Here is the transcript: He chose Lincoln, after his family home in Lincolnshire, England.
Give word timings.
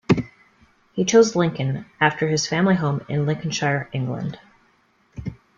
He 0.93 1.05
chose 1.05 1.35
Lincoln, 1.35 1.85
after 1.99 2.27
his 2.27 2.47
family 2.47 2.73
home 2.73 3.05
in 3.07 3.27
Lincolnshire, 3.27 3.87
England. 3.93 4.39